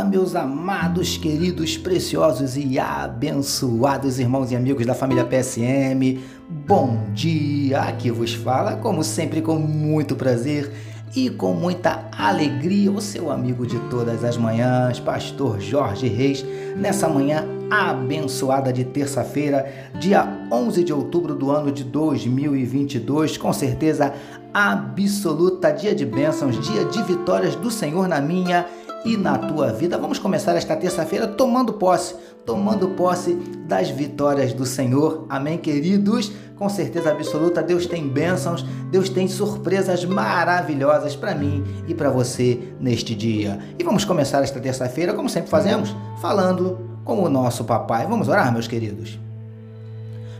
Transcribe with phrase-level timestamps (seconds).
[0.00, 6.18] Fala, meus amados, queridos, preciosos e abençoados irmãos e amigos da família PSM.
[6.48, 7.82] Bom dia!
[7.82, 10.72] Aqui vos fala, como sempre, com muito prazer
[11.14, 16.46] e com muita alegria, o seu amigo de todas as manhãs, Pastor Jorge Reis,
[16.78, 24.14] nessa manhã abençoada de terça-feira, dia 11 de outubro do ano de 2022, com certeza
[24.54, 28.66] absoluta, dia de bênçãos, dia de vitórias do Senhor na minha
[29.04, 29.98] e na tua vida.
[29.98, 33.34] Vamos começar esta terça-feira tomando posse, tomando posse
[33.66, 35.26] das vitórias do Senhor.
[35.28, 36.32] Amém, queridos?
[36.56, 42.74] Com certeza absoluta, Deus tem bênçãos, Deus tem surpresas maravilhosas para mim e para você
[42.78, 43.58] neste dia.
[43.78, 48.06] E vamos começar esta terça-feira, como sempre fazemos, falando com o nosso papai.
[48.06, 49.18] Vamos orar, meus queridos.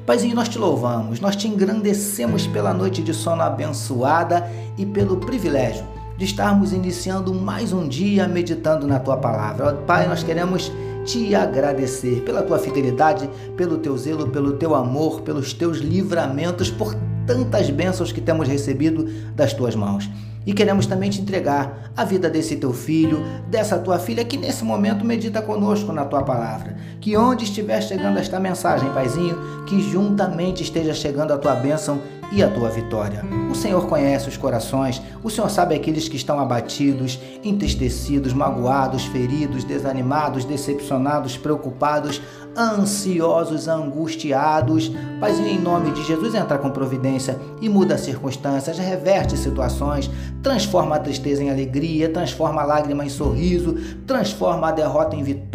[0.05, 4.47] Paizinho, nós te louvamos, nós te engrandecemos pela noite de sono abençoada
[4.77, 9.73] e pelo privilégio de estarmos iniciando mais um dia meditando na tua palavra.
[9.87, 10.71] Pai, nós queremos
[11.03, 16.95] te agradecer pela tua fidelidade, pelo teu zelo, pelo teu amor, pelos teus livramentos, por
[17.27, 20.11] tantas bênçãos que temos recebido das tuas mãos.
[20.45, 24.63] E queremos também te entregar a vida desse teu filho, dessa tua filha que nesse
[24.63, 26.77] momento medita conosco na tua palavra.
[27.01, 31.99] Que onde estiver chegando esta mensagem, Paizinho, que juntamente esteja chegando a tua bênção
[32.33, 33.25] e a tua vitória.
[33.51, 39.65] O Senhor conhece os corações, o Senhor sabe aqueles que estão abatidos, entristecidos, magoados, feridos,
[39.65, 42.21] desanimados, decepcionados, preocupados,
[42.57, 44.91] ansiosos, angustiados.
[45.21, 50.11] Paizinho, em nome de Jesus, entra com providência e muda as circunstâncias, reverte situações,
[50.43, 53.75] transforma a tristeza em alegria, transforma a lágrima em sorriso,
[54.07, 55.50] transforma a derrota em vitória,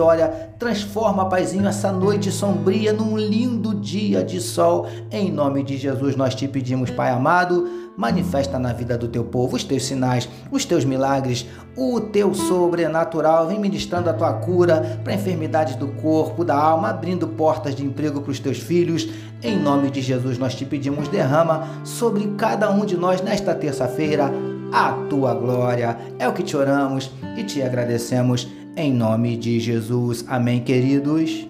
[0.59, 4.88] transforma, Paizinho, essa noite sombria num lindo dia de sol.
[5.11, 9.56] Em nome de Jesus, nós te pedimos, Pai amado manifesta na vida do teu povo
[9.56, 11.45] os teus sinais, os teus milagres,
[11.75, 13.47] o teu sobrenatural.
[13.47, 18.22] Vem ministrando a tua cura para enfermidades do corpo, da alma, abrindo portas de emprego
[18.22, 19.07] para os teus filhos.
[19.41, 24.31] Em nome de Jesus, nós te pedimos, derrama sobre cada um de nós nesta terça-feira
[24.72, 25.97] a tua glória.
[26.19, 28.47] É o que te oramos e te agradecemos.
[28.78, 30.25] Em nome de Jesus.
[30.28, 31.47] Amém, queridos.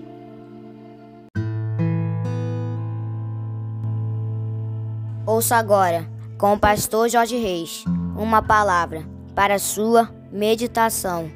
[5.25, 7.83] Ouça agora com o pastor Jorge Reis,
[8.15, 9.03] uma palavra
[9.33, 11.27] para sua meditação.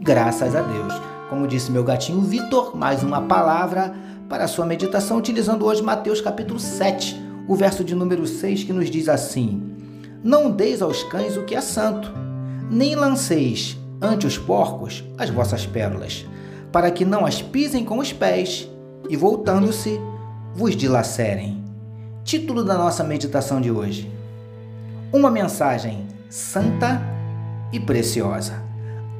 [0.00, 0.94] Graças a Deus.
[1.28, 3.92] Como disse meu gatinho Vitor, mais uma palavra
[4.28, 8.88] para sua meditação, utilizando hoje Mateus capítulo 7, o verso de número 6, que nos
[8.88, 9.77] diz assim:
[10.22, 12.12] Não deis aos cães o que é santo,
[12.70, 16.26] nem lanceis ante os porcos as vossas pérolas,
[16.72, 18.68] para que não as pisem com os pés,
[19.08, 19.98] e voltando-se,
[20.54, 21.64] vos dilacerem.
[22.24, 24.12] Título da nossa meditação de hoje:
[25.12, 27.00] Uma mensagem santa
[27.72, 28.62] e preciosa.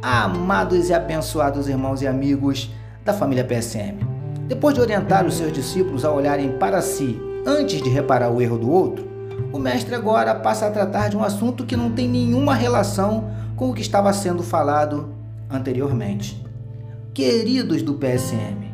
[0.02, 2.70] Amados e abençoados irmãos e amigos
[3.04, 3.98] da família PSM,
[4.46, 8.58] depois de orientar os seus discípulos a olharem para si antes de reparar o erro
[8.58, 9.07] do outro,
[9.52, 13.70] o mestre agora passa a tratar de um assunto que não tem nenhuma relação com
[13.70, 15.14] o que estava sendo falado
[15.50, 16.44] anteriormente.
[17.14, 18.72] Queridos do PSM,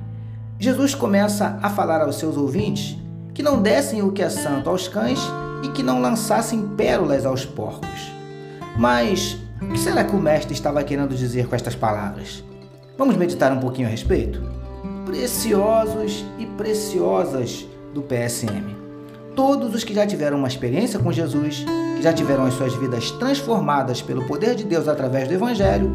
[0.58, 2.98] Jesus começa a falar aos seus ouvintes
[3.32, 5.20] que não dessem o que é santo aos cães
[5.62, 8.12] e que não lançassem pérolas aos porcos.
[8.76, 12.44] Mas o que será que o mestre estava querendo dizer com estas palavras?
[12.98, 14.42] Vamos meditar um pouquinho a respeito?
[15.06, 18.83] Preciosos e preciosas do PSM.
[19.34, 21.64] Todos os que já tiveram uma experiência com Jesus,
[21.96, 25.90] que já tiveram as suas vidas transformadas pelo poder de Deus através do Evangelho,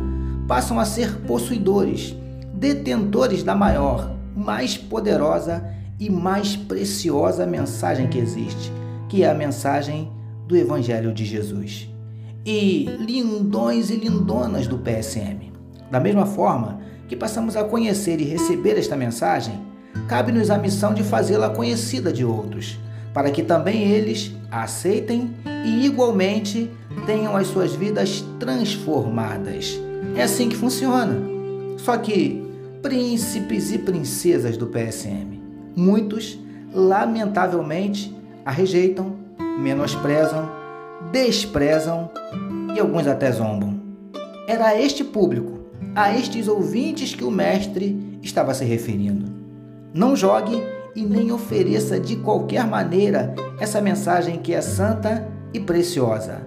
[0.46, 2.14] passam a ser possuidores,
[2.54, 5.64] detentores da maior mais poderosa
[5.98, 8.72] e mais preciosa mensagem que existe,
[9.08, 10.12] que é a mensagem
[10.46, 11.90] do Evangelho de Jesus.
[12.46, 15.54] E lindões e lindonas do PSM.
[15.90, 19.60] Da mesma forma que passamos a conhecer e receber esta mensagem,
[20.08, 22.78] cabe-nos a missão de fazê-la conhecida de outros,
[23.14, 25.34] para que também eles aceitem
[25.66, 26.70] e igualmente
[27.06, 29.80] tenham as suas vidas transformadas.
[30.16, 31.16] É assim que funciona.
[31.78, 32.44] Só que
[32.82, 35.40] príncipes e princesas do PSM.
[35.76, 36.40] Muitos,
[36.74, 38.16] lamentavelmente,
[38.46, 39.16] a rejeitam,
[39.60, 40.50] menosprezam,
[41.12, 42.10] desprezam
[42.76, 43.80] e alguns até zombam.
[44.48, 45.60] Era a este público,
[45.96, 49.26] a estes ouvintes que o mestre estava se referindo.
[49.94, 50.62] Não jogue
[50.96, 56.42] e nem ofereça de qualquer maneira essa mensagem que é santa e preciosa.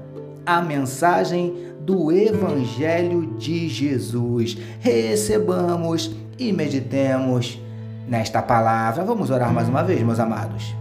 [0.44, 4.56] A mensagem do Evangelho de Jesus.
[4.80, 7.60] Recebamos e meditemos
[8.08, 9.04] nesta palavra.
[9.04, 10.74] Vamos orar mais uma vez, meus amados.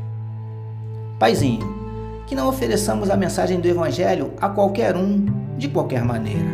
[1.19, 1.81] Paizinho,
[2.27, 5.25] que não ofereçamos a mensagem do Evangelho a qualquer um,
[5.57, 6.49] de qualquer maneira,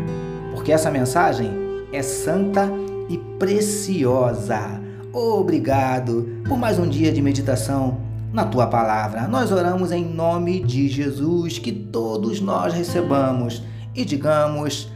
[0.54, 1.52] porque essa mensagem
[1.94, 2.70] é santa
[3.10, 4.87] e preciosa.
[5.14, 7.98] Obrigado por mais um dia de meditação
[8.34, 9.28] na tua palavra.
[9.28, 13.64] Nós oramos em nome de Jesus, que todos nós recebamos
[13.96, 14.92] e digamos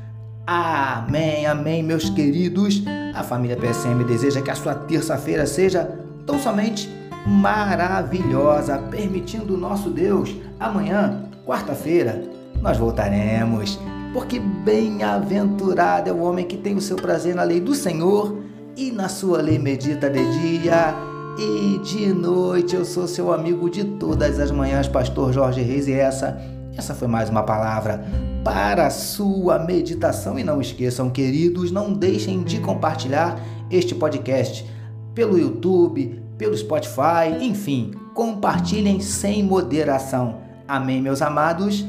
[0.46, 2.84] amém, amém, meus queridos.
[3.16, 5.90] A família PSM deseja que a sua terça-feira seja
[6.26, 6.90] tão somente
[7.26, 10.36] maravilhosa, permitindo o nosso Deus.
[10.60, 12.22] Amanhã, quarta-feira,
[12.62, 13.80] nós voltaremos,
[14.14, 18.41] porque bem-aventurado é o homem que tem o seu prazer na lei do Senhor
[18.82, 20.96] e na sua lei medita de dia
[21.38, 22.76] e de noite.
[22.76, 26.42] Eu sou seu amigo de todas as manhãs, pastor Jorge Reis, e essa
[26.76, 28.04] essa foi mais uma palavra
[28.44, 33.40] para a sua meditação e não esqueçam, queridos, não deixem de compartilhar
[33.70, 34.66] este podcast
[35.14, 40.40] pelo YouTube, pelo Spotify, enfim, compartilhem sem moderação.
[40.68, 41.86] Amém, meus amados.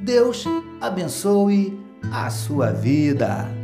[0.00, 0.44] Deus
[0.80, 1.80] abençoe
[2.12, 3.63] a sua vida.